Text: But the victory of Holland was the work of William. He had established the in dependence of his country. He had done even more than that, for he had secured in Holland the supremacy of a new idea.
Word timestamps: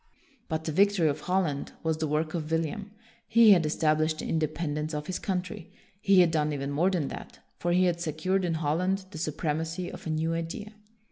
But 0.49 0.63
the 0.63 0.71
victory 0.71 1.07
of 1.09 1.19
Holland 1.19 1.73
was 1.83 1.97
the 1.97 2.07
work 2.07 2.33
of 2.33 2.49
William. 2.51 2.89
He 3.27 3.51
had 3.51 3.67
established 3.67 4.17
the 4.17 4.27
in 4.27 4.39
dependence 4.39 4.95
of 4.95 5.05
his 5.05 5.19
country. 5.19 5.71
He 6.01 6.21
had 6.21 6.31
done 6.31 6.51
even 6.53 6.71
more 6.71 6.89
than 6.89 7.09
that, 7.09 7.37
for 7.59 7.71
he 7.71 7.83
had 7.85 8.01
secured 8.01 8.43
in 8.43 8.55
Holland 8.55 9.05
the 9.11 9.19
supremacy 9.19 9.91
of 9.91 10.07
a 10.07 10.09
new 10.09 10.33
idea. 10.33 10.73